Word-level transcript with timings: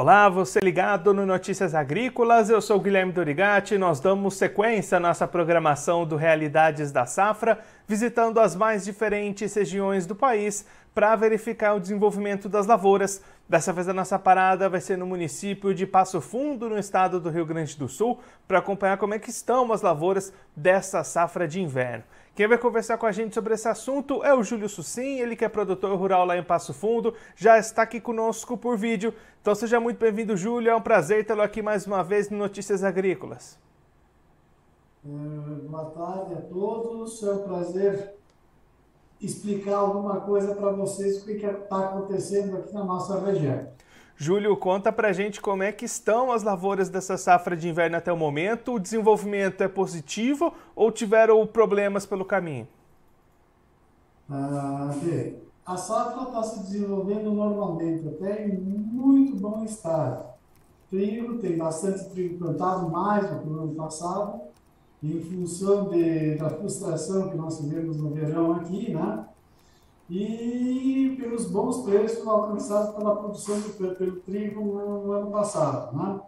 Olá, 0.00 0.28
você 0.28 0.60
ligado 0.62 1.12
no 1.12 1.26
Notícias 1.26 1.74
Agrícolas, 1.74 2.48
eu 2.48 2.60
sou 2.60 2.78
Guilherme 2.78 3.10
Dorigati. 3.10 3.76
Nós 3.76 3.98
damos 3.98 4.36
sequência 4.36 4.96
à 4.96 5.00
nossa 5.00 5.26
programação 5.26 6.06
do 6.06 6.14
Realidades 6.14 6.92
da 6.92 7.04
Safra, 7.04 7.58
visitando 7.84 8.38
as 8.38 8.54
mais 8.54 8.84
diferentes 8.84 9.52
regiões 9.52 10.06
do 10.06 10.14
país 10.14 10.64
para 10.98 11.14
verificar 11.14 11.74
o 11.74 11.80
desenvolvimento 11.80 12.48
das 12.48 12.66
lavouras. 12.66 13.22
Dessa 13.48 13.72
vez 13.72 13.88
a 13.88 13.92
nossa 13.92 14.18
parada 14.18 14.68
vai 14.68 14.80
ser 14.80 14.98
no 14.98 15.06
município 15.06 15.72
de 15.72 15.86
Passo 15.86 16.20
Fundo, 16.20 16.68
no 16.68 16.76
estado 16.76 17.20
do 17.20 17.30
Rio 17.30 17.46
Grande 17.46 17.78
do 17.78 17.86
Sul, 17.86 18.18
para 18.48 18.58
acompanhar 18.58 18.98
como 18.98 19.14
é 19.14 19.18
que 19.20 19.30
estão 19.30 19.72
as 19.72 19.80
lavouras 19.80 20.32
dessa 20.56 21.04
safra 21.04 21.46
de 21.46 21.60
inverno. 21.60 22.02
Quem 22.34 22.48
vai 22.48 22.58
conversar 22.58 22.98
com 22.98 23.06
a 23.06 23.12
gente 23.12 23.32
sobre 23.32 23.54
esse 23.54 23.68
assunto 23.68 24.24
é 24.24 24.34
o 24.34 24.42
Júlio 24.42 24.68
Sucim, 24.68 25.20
ele 25.20 25.36
que 25.36 25.44
é 25.44 25.48
produtor 25.48 25.96
rural 25.96 26.26
lá 26.26 26.36
em 26.36 26.42
Passo 26.42 26.74
Fundo, 26.74 27.14
já 27.36 27.56
está 27.60 27.82
aqui 27.82 28.00
conosco 28.00 28.56
por 28.56 28.76
vídeo. 28.76 29.14
Então 29.40 29.54
seja 29.54 29.78
muito 29.78 30.00
bem-vindo, 30.00 30.36
Júlio. 30.36 30.68
É 30.68 30.74
um 30.74 30.82
prazer 30.82 31.24
tê-lo 31.24 31.42
aqui 31.42 31.62
mais 31.62 31.86
uma 31.86 32.02
vez 32.02 32.28
no 32.28 32.36
Notícias 32.36 32.82
Agrícolas. 32.82 33.56
É, 35.06 35.08
boa 35.68 35.90
tarde 35.90 36.34
a 36.34 36.40
todos. 36.40 37.22
É 37.22 37.30
um 37.30 37.42
prazer 37.44 38.17
explicar 39.20 39.76
alguma 39.76 40.20
coisa 40.20 40.54
para 40.54 40.70
vocês 40.72 41.22
o 41.22 41.24
que 41.24 41.32
está 41.32 41.86
acontecendo 41.86 42.56
aqui 42.56 42.72
na 42.72 42.84
nossa 42.84 43.18
região. 43.20 43.66
Júlio, 44.16 44.56
conta 44.56 44.92
pra 44.92 45.12
gente 45.12 45.40
como 45.40 45.62
é 45.62 45.70
que 45.70 45.84
estão 45.84 46.32
as 46.32 46.42
lavouras 46.42 46.88
dessa 46.88 47.16
safra 47.16 47.56
de 47.56 47.68
inverno 47.68 47.96
até 47.96 48.12
o 48.12 48.16
momento. 48.16 48.74
O 48.74 48.80
desenvolvimento 48.80 49.62
é 49.62 49.68
positivo 49.68 50.52
ou 50.74 50.90
tiveram 50.90 51.46
problemas 51.46 52.04
pelo 52.04 52.24
caminho? 52.24 52.66
Ah, 54.28 54.90
a 55.64 55.76
safra 55.76 56.24
está 56.24 56.42
se 56.42 56.60
desenvolvendo 56.60 57.30
normalmente, 57.30 58.08
até 58.08 58.46
em 58.46 58.56
muito 58.58 59.36
bom 59.36 59.64
estado. 59.64 60.24
Trigo, 60.90 61.38
tem 61.38 61.56
bastante 61.56 62.08
trigo 62.10 62.38
plantado, 62.38 62.90
mais 62.90 63.30
do 63.30 63.38
que 63.38 63.46
no 63.46 63.62
ano 63.62 63.74
passado, 63.74 64.40
em 65.02 65.20
função 65.20 65.88
de, 65.88 66.34
da 66.34 66.50
frustração 66.50 67.28
que 67.28 67.36
nós 67.36 67.58
tivemos 67.58 67.96
no 67.98 68.10
verão 68.10 68.52
aqui, 68.52 68.92
né? 68.92 69.26
e 70.10 71.16
pelos 71.20 71.50
bons 71.50 71.82
preços 71.82 72.26
alcançados 72.26 72.94
pela 72.96 73.16
produção 73.16 73.60
do, 73.60 73.94
pelo 73.94 74.16
trigo 74.20 74.60
no, 74.60 75.06
no, 75.06 75.12
ano 75.12 75.30
passado, 75.30 75.96
né? 75.96 76.20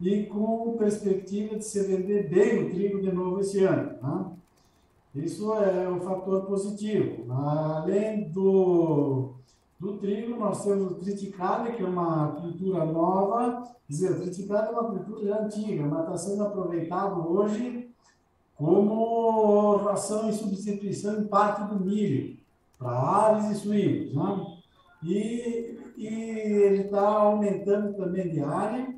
e 0.00 0.26
com 0.26 0.76
perspectiva 0.76 1.56
de 1.56 1.64
se 1.64 1.80
vender 1.84 2.28
bem 2.28 2.64
o 2.64 2.70
trigo 2.70 3.00
de 3.00 3.12
novo 3.12 3.40
esse 3.40 3.62
ano. 3.64 3.96
Né? 4.02 5.24
Isso 5.24 5.54
é 5.54 5.88
um 5.88 6.00
fator 6.00 6.44
positivo. 6.46 7.30
Além 7.32 8.28
do, 8.30 9.34
do 9.78 9.98
trigo, 9.98 10.36
nós 10.36 10.64
temos 10.64 10.92
o 10.92 10.94
triticale, 10.96 11.74
que 11.74 11.82
é 11.82 11.86
uma 11.86 12.32
cultura 12.32 12.84
nova. 12.84 13.62
Quer 13.86 13.92
dizer, 13.92 14.10
o 14.12 14.20
triticale 14.20 14.68
é 14.68 14.70
uma 14.70 14.90
cultura 14.90 15.44
antiga, 15.44 15.84
mas 15.84 16.00
está 16.00 16.16
sendo 16.16 16.42
aproveitado 16.42 17.30
hoje 17.30 17.81
como 18.62 19.74
ração 19.78 20.30
e 20.30 20.32
substituição 20.32 21.20
em 21.20 21.26
parte 21.26 21.64
do 21.64 21.84
milho 21.84 22.38
para 22.78 22.92
aves 22.92 23.50
e 23.50 23.60
suínos. 23.60 24.14
Né? 24.14 24.56
E, 25.02 25.78
e 25.96 26.06
ele 26.06 26.82
está 26.82 27.08
aumentando 27.08 27.92
também 27.96 28.30
de 28.30 28.40
área 28.40 28.94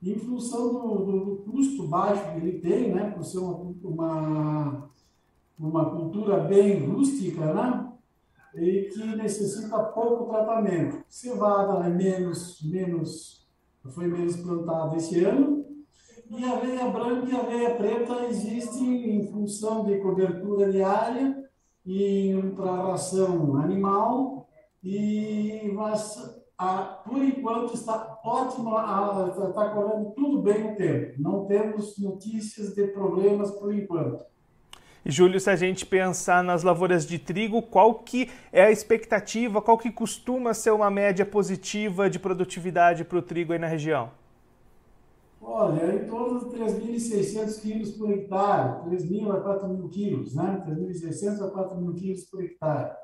em 0.00 0.14
função 0.14 0.72
do, 0.72 1.04
do, 1.04 1.24
do, 1.24 1.36
custo 1.42 1.88
baixo 1.88 2.22
que 2.30 2.36
ele 2.36 2.60
tem, 2.60 2.94
né? 2.94 3.10
por 3.10 3.24
ser 3.24 3.38
uma, 3.38 3.74
uma, 3.82 4.90
uma 5.58 5.90
cultura 5.90 6.38
bem 6.38 6.86
rústica, 6.86 7.52
né? 7.52 7.92
e 8.54 8.90
que 8.94 9.04
necessita 9.16 9.76
pouco 9.76 10.30
tratamento. 10.30 11.04
Cevada 11.08 11.84
é 11.84 11.90
menos, 11.90 12.62
menos, 12.62 13.44
foi 13.88 14.06
menos 14.06 14.36
plantada 14.36 14.96
esse 14.96 15.24
ano, 15.24 15.59
e 16.30 16.44
a 16.44 16.52
aveia 16.52 16.88
branca 16.88 17.28
e 17.28 17.34
a 17.34 17.40
aveia 17.40 17.74
preta 17.74 18.26
existem 18.28 19.16
em 19.16 19.32
função 19.32 19.84
de 19.84 19.98
cobertura 19.98 20.70
de 20.70 20.80
área 20.82 21.36
e 21.84 22.34
para 22.56 22.92
ração 22.92 23.56
animal 23.56 24.48
e 24.82 25.70
mas, 25.74 26.16
a, 26.56 27.02
por 27.04 27.22
enquanto 27.22 27.74
está 27.74 28.18
ótimo, 28.24 28.70
está 29.48 29.70
correndo 29.70 30.12
tudo 30.12 30.40
bem 30.40 30.70
no 30.70 30.76
tempo. 30.76 31.14
Não 31.18 31.46
temos 31.46 31.98
notícias 31.98 32.74
de 32.74 32.86
problemas 32.88 33.50
por 33.50 33.74
enquanto. 33.74 34.24
E 35.04 35.10
Júlio, 35.10 35.40
se 35.40 35.50
a 35.50 35.56
gente 35.56 35.84
pensar 35.84 36.44
nas 36.44 36.62
lavouras 36.62 37.06
de 37.06 37.18
trigo, 37.18 37.62
qual 37.62 37.94
que 37.94 38.30
é 38.52 38.64
a 38.64 38.70
expectativa, 38.70 39.60
qual 39.60 39.78
que 39.78 39.90
costuma 39.90 40.54
ser 40.54 40.70
uma 40.70 40.90
média 40.90 41.24
positiva 41.24 42.08
de 42.08 42.18
produtividade 42.18 43.04
para 43.04 43.18
o 43.18 43.22
trigo 43.22 43.52
aí 43.52 43.58
na 43.58 43.66
região? 43.66 44.19
Olha, 45.40 45.94
em 45.94 46.06
torno 46.06 46.38
de 46.40 46.56
3.600 46.56 47.60
quilos 47.62 47.90
por 47.92 48.10
hectare, 48.10 48.84
3.000 48.90 49.30
a 49.30 49.58
4.000 49.58 49.88
quilos, 49.88 50.34
né? 50.34 50.62
3.600 50.66 51.40
a 51.40 51.50
4.000 51.50 51.94
quilos 51.94 52.24
por 52.24 52.44
hectare. 52.44 52.94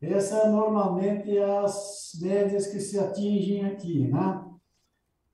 Essa 0.00 0.36
é 0.36 0.50
normalmente 0.50 1.36
as 1.38 2.12
médias 2.20 2.68
que 2.68 2.78
se 2.78 2.98
atingem 2.98 3.64
aqui, 3.64 4.06
né? 4.06 4.44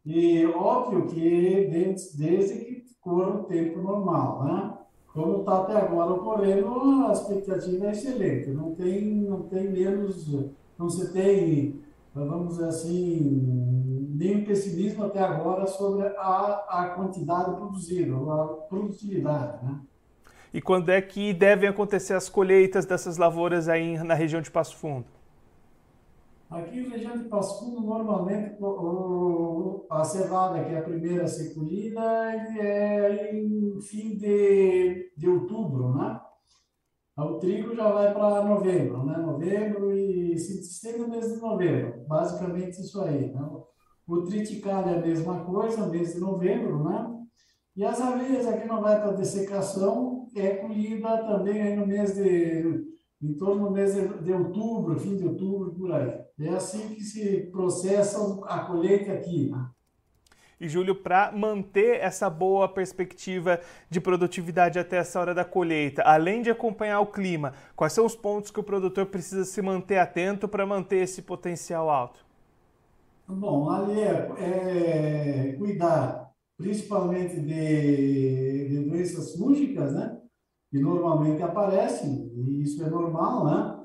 E 0.06 0.46
óbvio 0.46 1.06
que 1.06 1.68
desde, 1.70 2.16
desde 2.16 2.64
que 2.64 2.84
corra 3.00 3.40
o 3.40 3.44
tempo 3.44 3.82
normal, 3.82 4.44
né? 4.44 4.78
Como 5.12 5.40
está 5.40 5.58
até 5.58 5.76
agora 5.76 6.14
ocorrendo, 6.14 7.06
a 7.06 7.12
expectativa 7.12 7.88
é 7.88 7.90
excelente. 7.90 8.50
Não 8.50 8.74
tem, 8.74 9.04
não 9.04 9.42
tem 9.42 9.70
menos, 9.70 10.26
não 10.78 10.88
se 10.88 11.12
tem, 11.12 11.82
vamos 12.14 12.54
dizer 12.54 12.68
assim, 12.68 14.01
nenhum 14.14 14.44
pessimismo 14.44 15.04
até 15.04 15.20
agora 15.20 15.66
sobre 15.66 16.06
a, 16.06 16.64
a 16.68 16.90
quantidade 16.96 17.56
produzida, 17.56 18.14
a 18.14 18.46
produtividade, 18.68 19.64
né? 19.64 19.80
E 20.52 20.60
quando 20.60 20.90
é 20.90 21.00
que 21.00 21.32
devem 21.32 21.68
acontecer 21.68 22.12
as 22.12 22.28
colheitas 22.28 22.84
dessas 22.84 23.16
lavouras 23.16 23.68
aí 23.68 23.96
na 24.04 24.12
região 24.12 24.42
de 24.42 24.50
Passo 24.50 24.76
Fundo? 24.76 25.06
Aqui 26.50 26.86
na 26.86 26.96
região 26.96 27.16
de 27.16 27.24
Passo 27.24 27.60
Fundo, 27.60 27.80
normalmente, 27.80 28.58
a 29.90 30.04
cevada, 30.04 30.62
que 30.62 30.74
é 30.74 30.78
a 30.78 30.82
primeira 30.82 31.24
a 31.24 31.26
ser 31.26 31.54
colhida, 31.54 32.02
é 32.60 33.34
em 33.34 33.80
fim 33.80 34.14
de, 34.18 35.10
de 35.16 35.28
outubro, 35.28 35.94
né? 35.94 36.20
O 37.16 37.38
trigo 37.38 37.74
já 37.74 37.90
vai 37.90 38.12
para 38.12 38.44
novembro, 38.44 39.04
né? 39.04 39.16
Novembro 39.16 39.92
e 39.92 40.36
se 40.38 40.60
estende 40.60 40.98
no 40.98 41.08
mês 41.08 41.32
de 41.32 41.40
novembro. 41.40 42.04
Basicamente 42.06 42.80
isso 42.80 43.00
aí, 43.00 43.32
né? 43.32 43.40
O 44.06 44.22
triticale 44.22 44.90
é 44.90 44.98
a 44.98 45.00
mesma 45.00 45.44
coisa, 45.44 45.86
mês 45.86 46.14
de 46.14 46.20
novembro, 46.20 46.82
né? 46.84 47.08
E 47.74 47.84
as 47.84 48.00
aveias 48.00 48.46
aqui 48.46 48.66
não 48.66 48.82
vai 48.82 49.00
para 49.00 49.12
dessecação, 49.12 50.26
é 50.36 50.56
colhida 50.56 51.24
também 51.24 51.76
no 51.76 51.86
mês 51.86 52.14
de, 52.14 52.84
em 53.22 53.34
torno 53.34 53.68
do 53.68 53.70
mês 53.70 53.94
de, 53.94 54.08
de, 54.22 54.32
outubro, 54.32 54.98
fim 54.98 55.16
de 55.16 55.26
outubro, 55.26 55.72
por 55.72 55.92
aí. 55.92 56.20
É 56.40 56.48
assim 56.50 56.94
que 56.94 57.02
se 57.02 57.48
processa 57.50 58.18
a 58.46 58.66
colheita 58.66 59.12
aqui, 59.12 59.50
né? 59.50 59.70
E 60.60 60.68
Júlio, 60.68 60.94
para 60.94 61.32
manter 61.32 61.98
essa 62.00 62.30
boa 62.30 62.68
perspectiva 62.68 63.58
de 63.90 64.00
produtividade 64.00 64.78
até 64.78 64.98
essa 64.98 65.18
hora 65.18 65.34
da 65.34 65.44
colheita, 65.44 66.02
além 66.02 66.40
de 66.40 66.50
acompanhar 66.50 67.00
o 67.00 67.06
clima, 67.06 67.52
quais 67.74 67.92
são 67.92 68.06
os 68.06 68.14
pontos 68.14 68.50
que 68.50 68.60
o 68.60 68.62
produtor 68.62 69.06
precisa 69.06 69.44
se 69.44 69.60
manter 69.60 69.98
atento 69.98 70.46
para 70.46 70.64
manter 70.64 70.98
esse 70.98 71.22
potencial 71.22 71.90
alto? 71.90 72.21
Bom, 73.28 73.70
ali 73.70 74.00
é, 74.00 74.32
é 74.38 75.52
cuidar 75.58 76.30
principalmente 76.56 77.40
de, 77.40 78.68
de, 78.68 78.84
doenças 78.88 79.34
fúngicas, 79.36 79.92
né? 79.92 80.18
Que 80.70 80.78
normalmente 80.78 81.42
aparecem, 81.42 82.30
e 82.34 82.62
isso 82.62 82.82
é 82.82 82.88
normal, 82.88 83.44
né? 83.44 83.84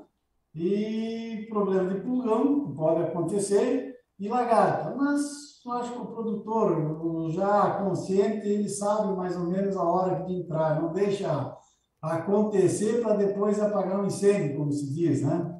E 0.54 1.46
problema 1.48 1.92
de 1.92 2.00
pulgão, 2.00 2.72
pode 2.74 3.02
acontecer, 3.02 3.94
e 4.18 4.28
lagarta. 4.28 4.94
Mas 4.96 5.22
eu 5.64 5.72
acho 5.72 5.92
que 5.92 5.98
o 5.98 6.06
produtor, 6.06 7.30
já 7.30 7.82
consciente, 7.82 8.46
ele 8.46 8.68
sabe 8.68 9.16
mais 9.16 9.36
ou 9.36 9.44
menos 9.44 9.76
a 9.76 9.82
hora 9.82 10.24
de 10.24 10.34
entrar, 10.34 10.80
não 10.80 10.92
deixa 10.92 11.56
acontecer 12.00 13.02
para 13.02 13.16
depois 13.16 13.60
apagar 13.60 14.00
um 14.00 14.06
incêndio, 14.06 14.56
como 14.56 14.72
se 14.72 14.92
diz, 14.94 15.22
né? 15.22 15.57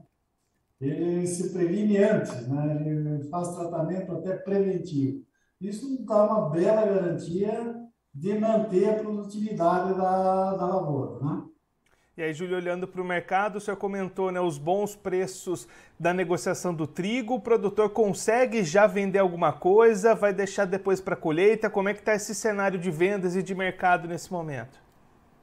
Ele 0.80 1.26
se 1.26 1.52
previne 1.52 1.98
antes, 1.98 2.46
né? 2.46 2.82
ele 2.86 3.25
faz 3.25 3.54
tratamento 3.54 4.12
até 4.12 4.36
preventivo. 4.36 5.25
Isso 5.60 6.04
dá 6.04 6.25
uma 6.25 6.50
bela 6.50 6.86
garantia 6.86 7.75
de 8.14 8.38
manter 8.38 8.88
a 8.88 8.94
produtividade 8.94 9.94
da, 9.96 10.56
da 10.56 10.66
lavoura. 10.66 11.25
Né? 11.25 11.42
E 12.16 12.22
aí, 12.22 12.32
Júlio, 12.32 12.56
olhando 12.56 12.86
para 12.86 13.00
o 13.02 13.04
mercado, 13.04 13.56
o 13.56 13.60
senhor 13.60 13.76
comentou 13.76 14.30
né, 14.30 14.40
os 14.40 14.58
bons 14.58 14.94
preços 14.94 15.69
da 15.98 16.12
negociação 16.14 16.75
do 16.75 16.86
trigo. 16.86 17.34
O 17.34 17.40
produtor 17.40 17.90
consegue 17.90 18.62
já 18.64 18.86
vender 18.86 19.19
alguma 19.19 19.52
coisa? 19.52 20.14
Vai 20.14 20.32
deixar 20.32 20.64
depois 20.64 21.00
para 21.00 21.14
a 21.14 21.16
colheita? 21.16 21.70
Como 21.70 21.88
é 21.88 21.94
que 21.94 22.00
está 22.00 22.14
esse 22.14 22.34
cenário 22.34 22.78
de 22.78 22.90
vendas 22.90 23.36
e 23.36 23.42
de 23.42 23.54
mercado 23.54 24.06
nesse 24.06 24.32
momento? 24.32 24.80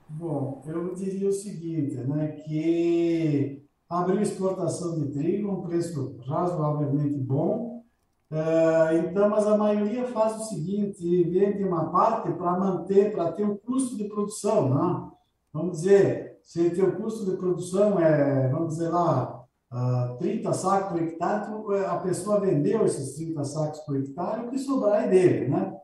Bom, 0.08 0.64
eu 0.68 0.94
diria 0.94 1.28
o 1.28 1.34
seguinte, 1.34 1.96
né, 1.96 2.28
que 2.46 3.65
abriu 3.90 4.22
exportação 4.22 5.00
de 5.00 5.12
trigo, 5.12 5.52
um 5.52 5.62
preço 5.62 6.18
razoavelmente 6.28 7.18
bom. 7.18 7.84
Uh, 8.32 9.08
então, 9.08 9.30
mas 9.30 9.46
a 9.46 9.58
maioria 9.58 10.08
faz 10.08 10.36
o 10.38 10.44
seguinte, 10.46 11.24
vende 11.26 11.64
uma 11.64 11.92
parte 11.92 12.32
para 12.34 12.60
manter, 12.60 13.14
para 13.14 13.32
ter 13.32 13.44
o 13.44 13.58
custo 13.58 13.96
de 13.98 14.06
produção, 14.06 14.74
né? 14.74 15.12
Vamos 15.54 15.78
dizer, 15.78 16.38
se 16.44 16.72
teu 16.72 16.96
custo 16.98 17.26
de 17.26 17.38
produção 17.38 18.00
é, 18.00 18.50
vamos 18.50 18.76
dizer 18.76 18.90
lá, 18.90 19.46
uh, 19.72 20.18
30 20.18 20.54
sacos 20.54 20.92
por 20.92 21.02
hectare, 21.02 21.52
eh, 21.76 21.86
a 21.86 21.98
pessoa 21.98 22.40
vendeu 22.40 22.84
esses 22.86 23.16
30 23.16 23.44
sacos 23.44 23.80
por 23.82 23.96
hectare, 23.96 24.46
o 24.46 24.50
que 24.50 24.58
sobrar 24.58 25.06
é 25.06 25.08
dele, 25.08 25.48
né? 25.48 25.78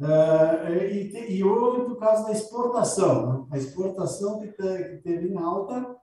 Uh, 0.00 0.72
e, 0.72 1.36
e 1.36 1.44
houve 1.44 1.84
por 1.84 1.98
causa 1.98 2.24
da 2.24 2.32
exportação, 2.32 3.26
né? 3.26 3.46
a 3.50 3.58
exportação 3.58 4.40
que 4.40 4.48
teve 4.48 5.28
em 5.28 5.36
alta 5.36 5.96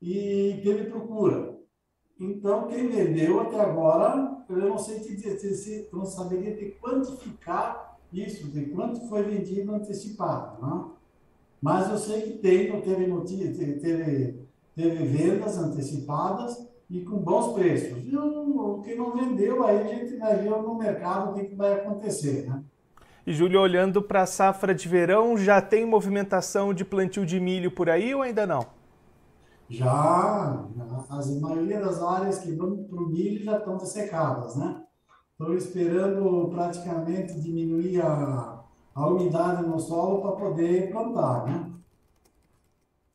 e 0.00 0.60
teve 0.62 0.90
procura. 0.90 1.56
Então, 2.18 2.66
quem 2.68 2.88
vendeu 2.88 3.40
até 3.40 3.60
agora, 3.60 4.44
eu 4.48 4.56
não 4.56 4.78
sei 4.78 5.00
te 5.00 5.16
dizer, 5.16 5.88
não 5.92 6.04
saberia 6.04 6.56
te 6.56 6.76
quantificar 6.80 7.98
isso, 8.12 8.48
de 8.48 8.66
quanto 8.66 9.06
foi 9.08 9.22
vendido 9.22 9.74
antecipado. 9.74 10.64
Né? 10.64 10.84
Mas 11.60 11.90
eu 11.90 11.98
sei 11.98 12.22
que 12.22 12.38
tem, 12.38 12.80
teve, 12.80 13.10
teve, 13.80 14.38
teve 14.74 15.04
vendas 15.04 15.58
antecipadas 15.58 16.66
e 16.88 17.00
com 17.00 17.18
bons 17.18 17.52
preços. 17.54 18.02
E 18.06 18.16
o 18.16 18.80
que 18.82 18.94
não 18.94 19.14
vendeu, 19.14 19.64
aí 19.64 19.82
a 19.82 19.86
gente 19.86 20.16
vai 20.16 20.36
ver 20.36 20.50
no 20.50 20.74
mercado 20.76 21.32
o 21.32 21.34
que, 21.34 21.44
que 21.44 21.54
vai 21.54 21.74
acontecer. 21.74 22.46
Né? 22.46 22.62
E, 23.26 23.32
Júlio, 23.32 23.60
olhando 23.60 24.00
para 24.00 24.22
a 24.22 24.26
safra 24.26 24.74
de 24.74 24.88
verão, 24.88 25.36
já 25.36 25.60
tem 25.60 25.84
movimentação 25.84 26.72
de 26.72 26.84
plantio 26.84 27.26
de 27.26 27.40
milho 27.40 27.70
por 27.70 27.90
aí 27.90 28.14
ou 28.14 28.22
ainda 28.22 28.46
não? 28.46 28.75
Já, 29.68 30.64
a 31.10 31.40
maioria 31.40 31.80
das 31.80 32.00
áreas 32.02 32.38
que 32.38 32.52
vão 32.52 32.84
para 32.84 33.02
o 33.02 33.08
milho 33.08 33.42
já 33.42 33.58
estão 33.58 33.76
dessecadas, 33.76 34.54
né? 34.56 34.82
Estou 35.32 35.54
esperando 35.54 36.48
praticamente 36.48 37.40
diminuir 37.40 38.00
a, 38.00 38.64
a 38.94 39.06
umidade 39.08 39.66
no 39.66 39.78
solo 39.78 40.22
para 40.22 40.32
poder 40.32 40.90
plantar, 40.90 41.44
né? 41.44 41.72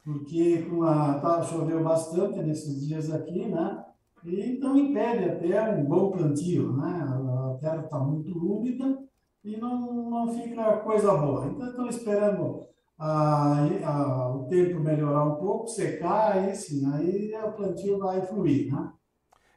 Porque 0.04 0.64
com 0.64 0.84
a, 0.84 1.20
tá, 1.20 1.42
choveu 1.42 1.84
bastante 1.84 2.40
nesses 2.40 2.86
dias 2.86 3.12
aqui, 3.12 3.48
né? 3.48 3.86
E 4.24 4.58
então 4.58 4.78
impede 4.78 5.26
até 5.26 5.76
um 5.76 5.86
bom 5.86 6.12
plantio, 6.12 6.74
né? 6.74 7.06
A 7.08 7.58
terra 7.60 7.84
está 7.84 7.98
muito 7.98 8.38
úmida 8.38 9.00
e 9.44 9.58
não, 9.58 10.10
não 10.10 10.28
fica 10.28 10.78
coisa 10.78 11.16
boa. 11.16 11.48
Então, 11.48 11.68
estou 11.68 11.88
esperando 11.88 12.68
a, 12.98 13.66
a, 13.84 14.31
tempo 14.52 14.82
melhorar 14.82 15.24
um 15.24 15.36
pouco, 15.36 15.68
secar, 15.68 16.34
aí 16.34 16.54
sim, 16.54 16.86
aí 16.94 17.34
o 17.42 17.54
plantio 17.54 17.98
vai 17.98 18.22
fluir, 18.22 18.72
né? 18.72 18.92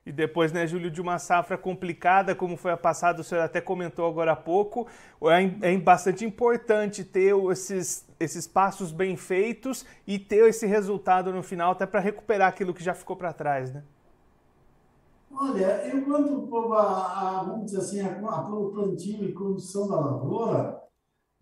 E 0.06 0.12
depois, 0.12 0.52
né, 0.52 0.66
Júlio, 0.66 0.90
de 0.90 1.00
uma 1.00 1.18
safra 1.18 1.56
complicada, 1.56 2.34
como 2.34 2.58
foi 2.58 2.70
a 2.70 2.76
passada, 2.76 3.22
o 3.22 3.24
senhor 3.24 3.40
até 3.40 3.60
comentou 3.60 4.06
agora 4.06 4.32
há 4.32 4.36
pouco, 4.36 4.86
é, 5.22 5.72
é 5.72 5.78
bastante 5.78 6.24
importante 6.26 7.02
ter 7.02 7.34
esses, 7.50 8.06
esses 8.20 8.46
passos 8.46 8.92
bem 8.92 9.16
feitos 9.16 9.84
e 10.06 10.18
ter 10.18 10.46
esse 10.46 10.66
resultado 10.66 11.32
no 11.32 11.42
final, 11.42 11.72
até 11.72 11.86
para 11.86 12.00
recuperar 12.00 12.48
aquilo 12.48 12.74
que 12.74 12.84
já 12.84 12.94
ficou 12.94 13.16
para 13.16 13.32
trás, 13.32 13.72
né? 13.72 13.82
Olha, 15.36 15.88
eu 15.88 16.04
quando 16.04 16.44
o 16.44 16.46
povo, 16.46 16.74
a, 16.74 17.40
a, 17.40 17.42
vamos 17.42 17.64
dizer 17.64 17.78
assim, 17.78 18.00
a, 18.02 18.20
a, 18.20 18.48
o 18.54 18.70
plantio 18.70 19.24
e 19.24 19.32
condução 19.32 19.88
da 19.88 19.96
lavoura, 19.96 20.83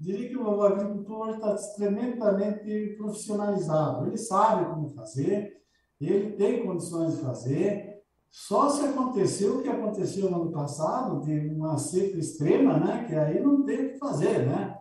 diria 0.03 0.29
que 0.29 0.37
o 0.37 0.63
agricultor 0.63 1.31
está 1.31 1.55
tremendamente 1.77 2.95
profissionalizado. 2.99 4.09
Ele 4.09 4.19
sabe 4.19 4.69
como 4.75 4.89
fazer, 4.91 5.63
ele 6.01 6.33
tem 6.33 6.67
condições 6.67 7.17
de 7.17 7.23
fazer. 7.23 8.03
Só 8.29 8.69
se 8.69 8.85
aconteceu 8.85 9.59
o 9.59 9.63
que 9.63 9.69
aconteceu 9.69 10.29
no 10.29 10.43
ano 10.43 10.53
passado, 10.53 11.21
de 11.21 11.49
uma 11.51 11.79
seca 11.79 12.19
extrema, 12.19 12.79
né? 12.79 13.05
Que 13.07 13.15
aí 13.15 13.41
não 13.41 13.63
tem 13.63 13.87
o 13.87 13.93
que 13.93 13.99
fazer, 13.99 14.47
né? 14.47 14.77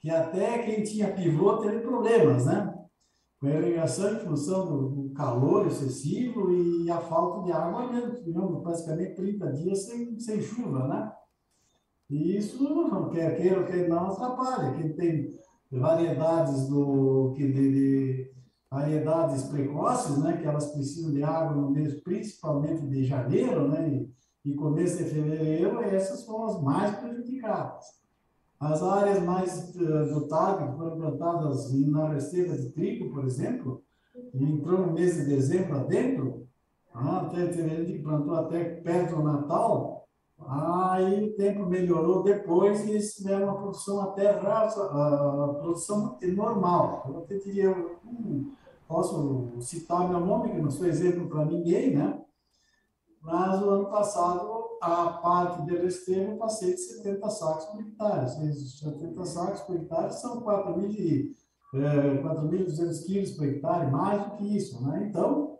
Que 0.00 0.10
até 0.10 0.58
quem 0.58 0.82
tinha 0.82 1.14
pivô 1.14 1.58
teve 1.58 1.80
problemas, 1.80 2.46
né? 2.46 2.74
Com 3.38 3.46
a 3.46 3.50
irrigação 3.50 4.14
em 4.14 4.20
função 4.20 4.66
do, 4.66 5.12
calor 5.14 5.66
excessivo 5.66 6.50
e 6.52 6.90
a 6.90 7.00
falta 7.00 7.44
de 7.44 7.52
água, 7.52 7.88
tivemos 8.22 8.62
praticamente 8.62 9.14
30 9.14 9.52
dias 9.52 9.86
sem, 9.86 10.18
sem 10.18 10.42
chuva, 10.42 10.88
né? 10.88 11.12
E 12.08 12.36
isso, 12.36 13.10
quer 13.10 13.36
queira 13.36 13.60
ou 13.60 13.66
quer 13.66 13.88
não, 13.88 14.06
atrapalha. 14.06 14.74
Quem 14.74 14.92
tem 14.94 15.34
variedades 15.70 16.68
do 16.68 17.32
que 17.36 17.50
de, 17.50 17.72
de, 17.72 18.32
variedades 18.70 19.44
precoces, 19.44 20.18
né, 20.18 20.36
que 20.36 20.46
elas 20.46 20.72
precisam 20.72 21.12
de 21.12 21.22
água 21.22 21.56
no 21.56 21.70
mês, 21.70 22.00
principalmente 22.02 22.86
de 22.86 23.04
janeiro, 23.04 23.68
né, 23.68 24.06
e, 24.44 24.54
começo 24.54 24.98
de 24.98 25.10
fevereiro, 25.10 25.80
essas 25.82 26.24
são 26.24 26.44
as 26.44 26.62
mais 26.62 26.96
prejudicadas. 26.96 27.84
As 28.60 28.82
áreas 28.82 29.22
mais 29.22 29.74
uh, 29.74 30.06
dotadas, 30.14 30.70
que 30.70 30.76
foram 30.76 30.96
plantadas 30.96 31.72
na 31.88 32.08
receita 32.08 32.56
de 32.56 32.70
trigo, 32.70 33.12
por 33.12 33.24
exemplo, 33.24 33.82
entrou 34.32 34.86
no 34.86 34.92
mês 34.92 35.16
de 35.16 35.24
dezembro 35.26 35.76
adentro, 35.76 36.46
ah, 36.94 37.22
até 37.22 37.48
teve 37.48 37.84
gente 37.84 38.02
plantou 38.02 38.34
até 38.34 38.64
perto 38.64 39.16
do 39.16 39.22
Natal, 39.22 40.05
Aí 40.38 41.24
o 41.24 41.36
tempo 41.36 41.66
melhorou 41.66 42.22
depois 42.22 42.84
e 42.84 42.90
eles 42.90 43.14
tiveram 43.14 43.48
uma 43.48 43.56
produção 43.56 44.00
até 44.02 44.30
raça, 44.32 44.84
a 44.84 45.54
produção 45.54 46.18
normal. 46.34 47.04
Eu 47.08 47.18
até 47.18 47.36
diria, 47.38 47.70
hum, 48.04 48.52
posso 48.86 49.50
citar 49.60 50.08
meu 50.08 50.20
nome, 50.20 50.50
que 50.50 50.60
não 50.60 50.70
sou 50.70 50.86
exemplo 50.86 51.28
para 51.28 51.46
ninguém, 51.46 51.96
né? 51.96 52.22
Mas 53.22 53.60
o 53.60 53.70
ano 53.70 53.90
passado, 53.90 54.78
a 54.80 55.08
parte 55.14 55.64
de 55.64 55.76
resteiro 55.76 56.32
eu 56.32 56.36
passei 56.36 56.74
de 56.74 56.80
70 56.80 57.28
sacos 57.30 57.64
por 57.64 57.80
hectare. 57.80 58.28
70 58.28 59.24
sacos 59.24 59.62
por 59.62 59.74
hectare 59.74 60.12
são 60.12 60.42
4.200 60.42 61.34
é, 61.74 63.04
quilos 63.04 63.32
por 63.32 63.46
hectare, 63.46 63.90
mais 63.90 64.24
do 64.26 64.36
que 64.36 64.56
isso, 64.56 64.80
né? 64.86 65.08
Então, 65.08 65.58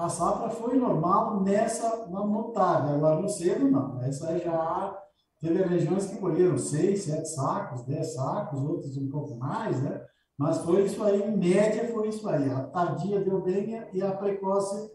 a 0.00 0.08
safra 0.08 0.48
foi 0.48 0.76
normal 0.76 1.42
nessa 1.42 2.06
notável. 2.08 2.94
Agora, 2.94 3.20
no 3.20 3.28
cedo, 3.28 3.70
não. 3.70 4.00
Essa 4.02 4.38
já 4.38 4.98
teve 5.40 5.62
regiões 5.62 6.06
que 6.06 6.16
colheram 6.16 6.56
seis, 6.56 7.04
sete 7.04 7.28
sacos, 7.28 7.84
dez 7.84 8.14
sacos, 8.14 8.62
outros 8.62 8.96
um 8.96 9.10
pouco 9.10 9.36
mais, 9.36 9.80
né? 9.82 10.00
Mas 10.38 10.56
foi 10.58 10.84
isso 10.84 11.04
aí, 11.04 11.22
em 11.22 11.36
média 11.36 11.86
foi 11.92 12.08
isso 12.08 12.26
aí. 12.26 12.50
A 12.50 12.62
tardia 12.62 13.20
deu 13.20 13.42
bem 13.42 13.86
e 13.92 14.02
a 14.02 14.10
precoce 14.12 14.90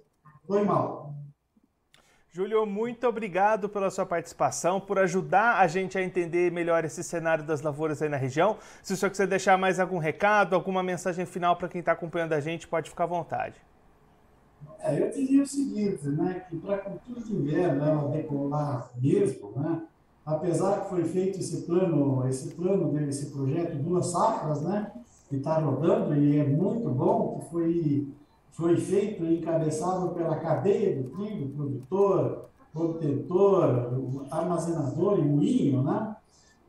foi 0.47 0.63
mal. 0.63 1.13
Júlio, 2.31 2.65
muito 2.65 3.07
obrigado 3.07 3.69
pela 3.69 3.91
sua 3.91 4.07
participação, 4.07 4.81
por 4.81 4.97
ajudar 4.97 5.59
a 5.59 5.67
gente 5.67 5.99
a 5.99 6.01
entender 6.01 6.51
melhor 6.51 6.83
esse 6.83 7.03
cenário 7.03 7.43
das 7.43 7.61
lavouras 7.61 8.01
aí 8.01 8.09
na 8.09 8.17
região. 8.17 8.57
Se 8.81 8.93
o 8.93 8.97
senhor 8.97 9.11
quiser 9.11 9.27
deixar 9.27 9.55
mais 9.55 9.79
algum 9.79 9.99
recado, 9.99 10.55
alguma 10.55 10.81
mensagem 10.81 11.27
final 11.27 11.55
para 11.55 11.69
quem 11.69 11.79
está 11.79 11.91
acompanhando 11.91 12.33
a 12.33 12.39
gente, 12.39 12.67
pode 12.67 12.89
ficar 12.89 13.03
à 13.03 13.07
vontade. 13.07 13.61
É, 14.79 15.01
eu 15.01 15.11
diria 15.11 15.43
o 15.43 15.47
seguinte, 15.47 16.07
né, 16.09 16.45
que 16.49 16.57
para 16.57 16.75
a 16.75 16.79
cultura 16.79 17.21
de 17.21 17.33
inverno 17.33 17.83
ela 17.83 18.09
decolar 18.09 18.91
mesmo, 19.01 19.51
né, 19.55 19.81
apesar 20.25 20.81
que 20.81 20.89
foi 20.89 21.03
feito 21.05 21.39
esse 21.39 21.61
plano, 21.63 22.27
esse 22.27 22.53
plano 22.53 22.91
desse 22.91 23.31
projeto 23.31 23.77
duas 23.77 24.07
safras, 24.07 24.61
né, 24.61 24.91
que 25.27 25.37
está 25.37 25.59
rodando 25.59 26.15
e 26.15 26.37
é 26.37 26.47
muito 26.47 26.89
bom, 26.89 27.39
que 27.39 27.49
foi 27.49 28.07
foi 28.55 28.77
feito 28.77 29.25
e 29.25 29.39
encabeçado 29.39 30.11
pela 30.11 30.37
cadeia 30.37 30.95
do 30.95 31.09
trigo, 31.09 31.49
produtor, 31.49 32.45
obtentor, 32.73 34.23
armazenador 34.31 35.19
e 35.19 35.23
moinho, 35.23 35.83
né? 35.83 36.15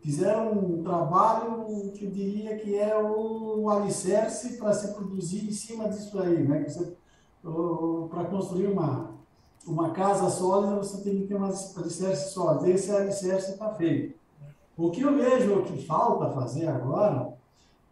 Fizeram 0.00 0.52
um 0.52 0.82
trabalho 0.82 1.64
que 1.92 2.04
eu 2.04 2.10
diria 2.10 2.56
que 2.56 2.76
é 2.76 2.96
o 3.00 3.70
alicerce 3.70 4.56
para 4.58 4.72
se 4.72 4.94
produzir 4.94 5.46
em 5.46 5.52
cima 5.52 5.88
disso 5.88 6.18
aí, 6.20 6.46
né? 6.46 6.64
Que 6.64 6.72
você 6.72 6.96
para 8.10 8.24
construir 8.24 8.66
uma, 8.66 9.10
uma 9.66 9.90
casa 9.90 10.28
sólida, 10.30 10.76
você 10.76 11.02
tem 11.02 11.20
que 11.20 11.26
ter 11.26 11.36
um 11.36 11.44
alicerce 11.44 12.32
sólido. 12.32 12.66
Esse 12.66 12.90
alicerce 12.90 13.52
está 13.52 13.72
feito. 13.74 14.16
O 14.76 14.90
que 14.90 15.00
eu 15.00 15.14
vejo 15.14 15.62
que 15.62 15.86
falta 15.86 16.30
fazer 16.30 16.66
agora 16.66 17.34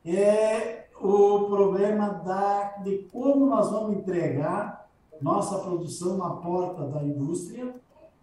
é 0.04 0.86
o 1.00 1.46
problema 1.46 2.08
da, 2.08 2.76
de 2.82 2.98
como 3.12 3.46
nós 3.46 3.70
vamos 3.70 3.96
entregar 3.96 4.88
nossa 5.20 5.58
produção 5.58 6.16
na 6.16 6.30
porta 6.30 6.86
da 6.86 7.02
indústria 7.02 7.74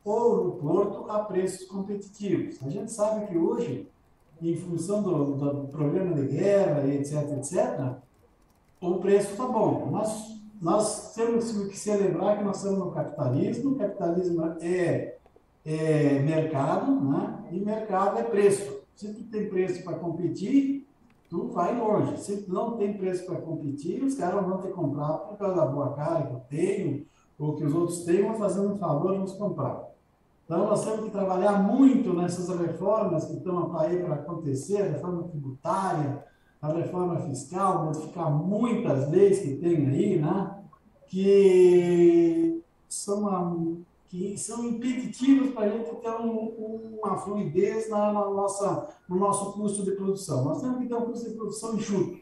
ou 0.03 0.43
no 0.43 0.51
porto 0.53 1.09
a 1.09 1.19
preços 1.19 1.67
competitivos. 1.67 2.57
A 2.63 2.69
gente 2.69 2.91
sabe 2.91 3.27
que 3.27 3.37
hoje, 3.37 3.87
em 4.41 4.55
função 4.55 5.01
do, 5.01 5.35
do 5.35 5.67
problema 5.69 6.13
de 6.13 6.27
guerra, 6.27 6.87
etc., 6.87 7.37
etc., 7.37 7.93
o 8.79 8.95
preço 8.95 9.31
está 9.31 9.45
bom, 9.45 9.87
mas 9.91 10.40
nós 10.61 11.13
temos 11.15 11.51
que 11.51 11.77
se 11.77 11.91
lembrar 11.95 12.37
que 12.37 12.43
nós 12.43 12.57
estamos 12.57 12.79
no 12.79 12.91
capitalismo, 12.91 13.71
o 13.71 13.75
capitalismo 13.75 14.45
é, 14.61 15.17
é 15.65 16.19
mercado, 16.19 16.91
né? 17.01 17.39
e 17.51 17.59
mercado 17.59 18.19
é 18.19 18.23
preço. 18.23 18.79
Se 18.95 19.11
tu 19.11 19.23
tem 19.23 19.49
preço 19.49 19.83
para 19.83 19.97
competir, 19.97 20.87
tu 21.27 21.47
vai 21.47 21.75
longe. 21.75 22.17
Se 22.19 22.45
não 22.47 22.77
tem 22.77 22.93
preço 22.93 23.25
para 23.25 23.41
competir, 23.41 24.03
os 24.03 24.13
caras 24.13 24.45
vão 24.45 24.61
te 24.61 24.67
comprar 24.67 25.13
por 25.13 25.37
causa 25.37 25.55
da 25.55 25.65
boa 25.65 25.93
cara 25.93 26.27
que 26.27 26.33
eu 26.33 26.41
tenho, 26.47 27.05
ou 27.39 27.55
que 27.55 27.65
os 27.65 27.73
outros 27.73 28.03
têm, 28.03 28.21
vão 28.21 28.35
fazer 28.35 28.59
um 28.59 28.77
favor, 28.77 29.13
vamos 29.13 29.33
comprar. 29.33 29.89
Então, 30.45 30.67
nós 30.67 30.85
temos 30.85 31.05
que 31.05 31.09
trabalhar 31.09 31.63
muito 31.63 32.13
nessas 32.13 32.49
reformas 32.55 33.25
que 33.25 33.33
estão 33.33 33.75
aí 33.79 34.03
para 34.03 34.15
acontecer, 34.15 34.91
reforma 34.91 35.23
tributária, 35.23 36.23
a 36.61 36.71
reforma 36.73 37.19
fiscal, 37.21 37.85
modificar 37.85 38.31
muitas 38.31 39.09
leis 39.09 39.39
que 39.39 39.55
tem 39.55 39.87
aí, 39.87 40.19
né? 40.19 40.57
que 41.07 42.63
são, 42.87 43.83
que 44.07 44.37
são 44.37 44.65
impeditivos 44.65 45.51
para 45.53 45.65
a 45.65 45.69
gente 45.69 45.95
ter 45.95 46.09
um, 46.09 46.99
uma 47.01 47.17
fluidez 47.17 47.89
na, 47.89 48.13
na, 48.13 48.29
nossa, 48.29 48.89
no 49.09 49.17
nosso 49.17 49.53
custo 49.53 49.83
de 49.83 49.91
produção. 49.91 50.45
Nós 50.45 50.61
temos 50.61 50.77
que 50.77 50.87
ter 50.87 50.95
um 50.95 51.05
custo 51.05 51.29
de 51.29 51.35
produção 51.35 51.75
enxuto. 51.75 52.19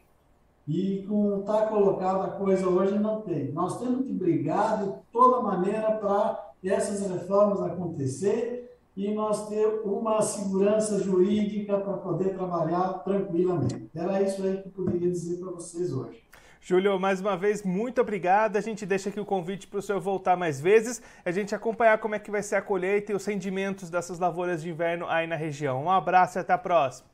E 0.67 1.03
com 1.08 1.39
está 1.39 1.67
colocada 1.67 2.24
a 2.25 2.31
coisa 2.31 2.67
hoje, 2.67 2.98
não 2.98 3.22
tem. 3.22 3.51
Nós 3.51 3.79
temos 3.79 4.05
que 4.05 4.13
brigar 4.13 4.84
de 4.84 4.93
toda 5.12 5.41
maneira 5.41 5.91
para 5.98 6.53
essas 6.63 7.01
reformas 7.08 7.62
acontecer 7.62 8.58
e 9.00 9.13
nós 9.13 9.48
ter 9.48 9.65
uma 9.86 10.22
segurança 10.22 11.01
jurídica 11.01 11.79
para 11.79 11.94
poder 11.94 12.34
trabalhar 12.34 13.00
tranquilamente. 13.06 13.89
Era 13.96 14.22
isso 14.22 14.44
aí 14.44 14.58
que 14.58 14.68
eu 14.68 14.72
poderia 14.74 15.10
dizer 15.10 15.39
para 15.39 15.51
vocês 15.51 15.94
hoje. 15.94 16.22
Júlio, 16.60 17.00
mais 17.00 17.22
uma 17.22 17.38
vez, 17.38 17.63
muito 17.63 18.01
obrigado. 18.01 18.58
A 18.58 18.62
gente 18.62 18.86
deixa 18.86 19.08
aqui 19.08 19.18
o 19.18 19.25
convite 19.25 19.68
para 19.68 19.79
o 19.79 19.82
senhor 19.82 20.01
voltar 20.01 20.36
mais 20.36 20.60
vezes, 20.60 21.01
a 21.24 21.32
gente 21.32 21.56
acompanhar 21.56 21.98
como 22.00 22.13
é 22.13 22.20
que 22.20 22.29
vai 22.29 22.44
ser 22.44 22.58
a 22.58 22.62
colheita 22.62 23.13
e 23.13 23.15
os 23.15 23.25
rendimentos 23.25 23.89
dessas 23.89 24.20
lavouras 24.20 24.62
de 24.62 24.70
inverno 24.70 25.08
aí 25.08 25.25
na 25.25 25.38
região. 25.38 25.82
Um 25.86 25.89
abraço 25.89 26.38
e 26.38 26.41
até 26.41 26.51
a 26.51 26.58
próxima. 26.58 27.08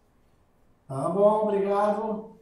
Tá 0.87 1.07
bom, 1.09 1.43
obrigado. 1.43 2.34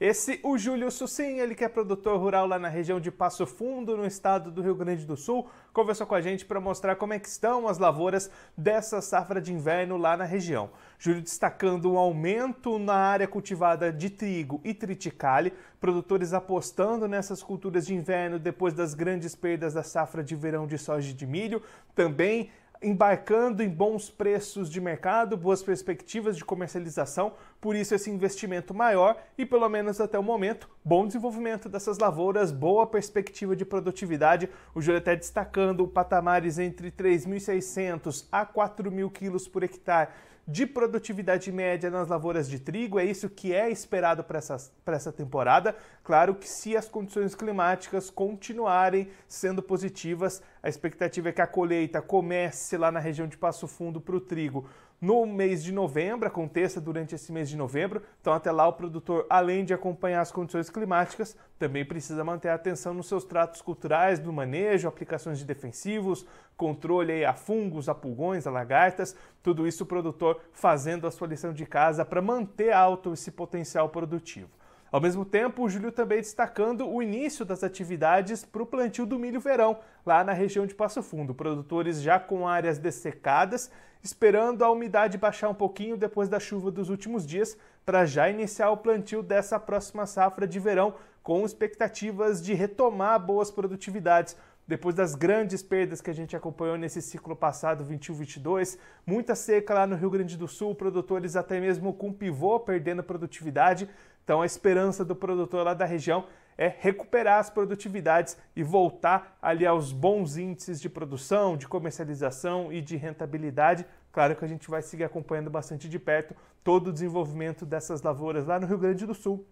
Esse, 0.00 0.40
o 0.42 0.56
Júlio 0.56 0.90
Sucim, 0.90 1.40
ele 1.40 1.54
que 1.54 1.62
é 1.62 1.68
produtor 1.68 2.18
rural 2.18 2.46
lá 2.46 2.58
na 2.58 2.68
região 2.68 2.98
de 2.98 3.10
Passo 3.10 3.46
Fundo, 3.46 3.98
no 3.98 4.06
estado 4.06 4.50
do 4.50 4.62
Rio 4.62 4.74
Grande 4.74 5.04
do 5.04 5.14
Sul, 5.14 5.46
conversou 5.74 6.06
com 6.06 6.14
a 6.14 6.22
gente 6.22 6.46
para 6.46 6.58
mostrar 6.58 6.96
como 6.96 7.12
é 7.12 7.18
que 7.18 7.28
estão 7.28 7.68
as 7.68 7.76
lavouras 7.76 8.30
dessa 8.56 9.02
safra 9.02 9.42
de 9.42 9.52
inverno 9.52 9.98
lá 9.98 10.16
na 10.16 10.24
região. 10.24 10.70
Júlio 10.98 11.20
destacando 11.20 11.92
um 11.92 11.98
aumento 11.98 12.78
na 12.78 12.94
área 12.94 13.28
cultivada 13.28 13.92
de 13.92 14.08
trigo 14.08 14.58
e 14.64 14.72
triticale, 14.72 15.52
produtores 15.78 16.32
apostando 16.32 17.06
nessas 17.06 17.42
culturas 17.42 17.86
de 17.86 17.94
inverno 17.94 18.38
depois 18.38 18.72
das 18.72 18.94
grandes 18.94 19.34
perdas 19.34 19.74
da 19.74 19.82
safra 19.82 20.24
de 20.24 20.34
verão 20.34 20.66
de 20.66 20.78
soja 20.78 21.10
e 21.10 21.12
de 21.12 21.26
milho, 21.26 21.62
também 21.94 22.50
embarcando 22.82 23.62
em 23.62 23.68
bons 23.68 24.08
preços 24.08 24.70
de 24.70 24.80
mercado, 24.80 25.36
boas 25.36 25.62
perspectivas 25.62 26.36
de 26.36 26.44
comercialização, 26.44 27.34
por 27.60 27.76
isso 27.76 27.94
esse 27.94 28.10
investimento 28.10 28.72
maior 28.72 29.16
e, 29.36 29.44
pelo 29.44 29.68
menos 29.68 30.00
até 30.00 30.18
o 30.18 30.22
momento, 30.22 30.68
bom 30.82 31.06
desenvolvimento 31.06 31.68
dessas 31.68 31.98
lavouras, 31.98 32.50
boa 32.50 32.86
perspectiva 32.86 33.54
de 33.54 33.66
produtividade. 33.66 34.48
O 34.74 34.80
Júlio 34.80 34.98
até 34.98 35.14
destacando 35.14 35.86
patamares 35.86 36.58
entre 36.58 36.90
3.600 36.90 38.26
a 38.32 38.46
4.000 38.46 39.12
quilos 39.12 39.46
por 39.46 39.62
hectare 39.62 40.08
de 40.46 40.66
produtividade 40.66 41.50
média 41.52 41.90
nas 41.90 42.08
lavouras 42.08 42.48
de 42.48 42.58
trigo, 42.58 42.98
é 42.98 43.04
isso 43.04 43.28
que 43.28 43.52
é 43.52 43.70
esperado 43.70 44.24
para 44.24 44.38
essa, 44.38 44.56
essa 44.86 45.12
temporada. 45.12 45.76
Claro 46.02 46.34
que 46.34 46.48
se 46.48 46.76
as 46.76 46.88
condições 46.88 47.34
climáticas 47.34 48.10
continuarem 48.10 49.08
sendo 49.28 49.62
positivas, 49.62 50.42
a 50.62 50.68
expectativa 50.68 51.28
é 51.28 51.32
que 51.32 51.42
a 51.42 51.46
colheita 51.46 52.02
comece 52.02 52.76
lá 52.76 52.90
na 52.90 53.00
região 53.00 53.28
de 53.28 53.36
Passo 53.36 53.68
Fundo 53.68 54.00
para 54.00 54.16
o 54.16 54.20
trigo 54.20 54.68
no 55.00 55.24
mês 55.24 55.64
de 55.64 55.72
novembro, 55.72 56.28
aconteça 56.28 56.80
durante 56.80 57.14
esse 57.14 57.32
mês 57.32 57.48
de 57.48 57.56
novembro. 57.56 58.02
Então, 58.20 58.34
até 58.34 58.52
lá, 58.52 58.68
o 58.68 58.72
produtor, 58.74 59.26
além 59.30 59.64
de 59.64 59.72
acompanhar 59.72 60.20
as 60.20 60.30
condições 60.30 60.68
climáticas, 60.68 61.34
também 61.58 61.84
precisa 61.84 62.22
manter 62.22 62.50
atenção 62.50 62.92
nos 62.92 63.08
seus 63.08 63.24
tratos 63.24 63.62
culturais, 63.62 64.18
do 64.18 64.32
manejo, 64.32 64.86
aplicações 64.86 65.38
de 65.38 65.44
defensivos, 65.44 66.26
controle 66.54 67.24
a 67.24 67.32
fungos, 67.32 67.88
a 67.88 67.94
pulgões, 67.94 68.46
a 68.46 68.50
lagartas. 68.50 69.16
Tudo 69.42 69.66
isso 69.66 69.84
o 69.84 69.86
produtor 69.86 70.40
fazendo 70.52 71.06
a 71.06 71.10
sua 71.10 71.28
lição 71.28 71.52
de 71.52 71.64
casa 71.64 72.04
para 72.04 72.20
manter 72.20 72.72
alto 72.72 73.14
esse 73.14 73.30
potencial 73.30 73.88
produtivo. 73.88 74.59
Ao 74.92 75.00
mesmo 75.00 75.24
tempo, 75.24 75.62
o 75.62 75.68
Júlio 75.68 75.92
também 75.92 76.18
destacando 76.18 76.88
o 76.88 77.00
início 77.00 77.44
das 77.44 77.62
atividades 77.62 78.44
para 78.44 78.62
o 78.62 78.66
plantio 78.66 79.06
do 79.06 79.20
milho 79.20 79.38
verão, 79.38 79.78
lá 80.04 80.24
na 80.24 80.32
região 80.32 80.66
de 80.66 80.74
Passo 80.74 81.00
Fundo. 81.00 81.32
Produtores 81.32 82.02
já 82.02 82.18
com 82.18 82.48
áreas 82.48 82.76
dessecadas, 82.76 83.70
esperando 84.02 84.64
a 84.64 84.70
umidade 84.70 85.16
baixar 85.16 85.48
um 85.48 85.54
pouquinho 85.54 85.96
depois 85.96 86.28
da 86.28 86.40
chuva 86.40 86.72
dos 86.72 86.90
últimos 86.90 87.24
dias, 87.24 87.56
para 87.86 88.04
já 88.04 88.28
iniciar 88.28 88.70
o 88.70 88.78
plantio 88.78 89.22
dessa 89.22 89.60
próxima 89.60 90.06
safra 90.06 90.44
de 90.44 90.58
verão, 90.58 90.94
com 91.22 91.44
expectativas 91.44 92.42
de 92.42 92.52
retomar 92.52 93.24
boas 93.24 93.48
produtividades 93.48 94.36
depois 94.70 94.94
das 94.94 95.16
grandes 95.16 95.64
perdas 95.64 96.00
que 96.00 96.10
a 96.10 96.14
gente 96.14 96.36
acompanhou 96.36 96.78
nesse 96.78 97.02
ciclo 97.02 97.34
passado 97.34 97.84
21-22, 97.84 98.78
muita 99.04 99.34
seca 99.34 99.74
lá 99.74 99.84
no 99.84 99.96
Rio 99.96 100.08
Grande 100.08 100.36
do 100.36 100.46
Sul, 100.46 100.76
produtores 100.76 101.34
até 101.34 101.58
mesmo 101.58 101.92
com 101.92 102.12
pivô 102.12 102.60
perdendo 102.60 103.02
produtividade, 103.02 103.88
então 104.30 104.42
a 104.42 104.46
esperança 104.46 105.04
do 105.04 105.16
produtor 105.16 105.64
lá 105.64 105.74
da 105.74 105.84
região 105.84 106.24
é 106.56 106.72
recuperar 106.78 107.40
as 107.40 107.50
produtividades 107.50 108.36
e 108.54 108.62
voltar 108.62 109.36
ali 109.42 109.66
aos 109.66 109.90
bons 109.90 110.36
índices 110.36 110.80
de 110.80 110.88
produção, 110.88 111.56
de 111.56 111.66
comercialização 111.66 112.72
e 112.72 112.80
de 112.80 112.94
rentabilidade. 112.94 113.84
Claro 114.12 114.36
que 114.36 114.44
a 114.44 114.46
gente 114.46 114.70
vai 114.70 114.82
seguir 114.82 115.02
acompanhando 115.02 115.50
bastante 115.50 115.88
de 115.88 115.98
perto 115.98 116.32
todo 116.62 116.90
o 116.90 116.92
desenvolvimento 116.92 117.66
dessas 117.66 118.02
lavouras 118.02 118.46
lá 118.46 118.60
no 118.60 118.68
Rio 118.68 118.78
Grande 118.78 119.04
do 119.04 119.14
Sul 119.14 119.44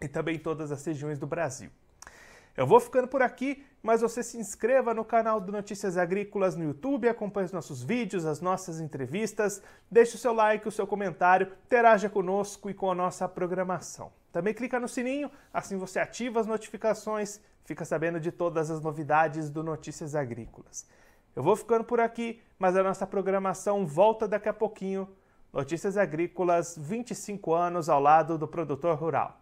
e 0.00 0.08
também 0.08 0.36
em 0.36 0.38
todas 0.38 0.72
as 0.72 0.82
regiões 0.82 1.18
do 1.18 1.26
Brasil. 1.26 1.68
Eu 2.56 2.66
vou 2.66 2.80
ficando 2.80 3.08
por 3.08 3.20
aqui, 3.20 3.62
mas 3.82 4.00
você 4.00 4.22
se 4.22 4.38
inscreva 4.38 4.94
no 4.94 5.04
canal 5.04 5.42
do 5.42 5.52
Notícias 5.52 5.98
Agrícolas 5.98 6.56
no 6.56 6.64
YouTube, 6.64 7.06
acompanhe 7.06 7.44
os 7.44 7.52
nossos 7.52 7.82
vídeos, 7.82 8.24
as 8.24 8.40
nossas 8.40 8.80
entrevistas, 8.80 9.62
deixe 9.90 10.14
o 10.14 10.18
seu 10.18 10.32
like, 10.32 10.66
o 10.66 10.72
seu 10.72 10.86
comentário, 10.86 11.52
interaja 11.66 12.08
conosco 12.08 12.70
e 12.70 12.74
com 12.74 12.90
a 12.90 12.94
nossa 12.94 13.28
programação. 13.28 14.21
Também 14.32 14.54
clica 14.54 14.80
no 14.80 14.88
sininho, 14.88 15.30
assim 15.52 15.76
você 15.76 16.00
ativa 16.00 16.40
as 16.40 16.46
notificações, 16.46 17.38
fica 17.64 17.84
sabendo 17.84 18.18
de 18.18 18.32
todas 18.32 18.70
as 18.70 18.80
novidades 18.80 19.50
do 19.50 19.62
Notícias 19.62 20.14
Agrícolas. 20.14 20.88
Eu 21.36 21.42
vou 21.42 21.54
ficando 21.54 21.84
por 21.84 22.00
aqui, 22.00 22.40
mas 22.58 22.74
a 22.74 22.82
nossa 22.82 23.06
programação 23.06 23.86
volta 23.86 24.26
daqui 24.26 24.48
a 24.48 24.52
pouquinho. 24.52 25.06
Notícias 25.52 25.98
Agrícolas, 25.98 26.76
25 26.78 27.52
anos 27.52 27.90
ao 27.90 28.00
lado 28.00 28.38
do 28.38 28.48
produtor 28.48 28.96
rural. 28.96 29.41